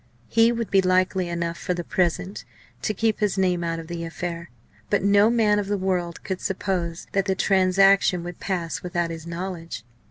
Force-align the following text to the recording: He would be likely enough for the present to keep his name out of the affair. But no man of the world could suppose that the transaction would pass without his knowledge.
He 0.29 0.51
would 0.51 0.71
be 0.71 0.81
likely 0.81 1.29
enough 1.29 1.59
for 1.59 1.75
the 1.75 1.83
present 1.83 2.43
to 2.81 2.91
keep 2.95 3.19
his 3.19 3.37
name 3.37 3.63
out 3.63 3.77
of 3.77 3.85
the 3.85 4.03
affair. 4.03 4.49
But 4.89 5.03
no 5.03 5.29
man 5.29 5.59
of 5.59 5.67
the 5.67 5.77
world 5.77 6.23
could 6.23 6.41
suppose 6.41 7.05
that 7.11 7.25
the 7.25 7.35
transaction 7.35 8.23
would 8.23 8.39
pass 8.39 8.81
without 8.81 9.11
his 9.11 9.27
knowledge. 9.27 9.85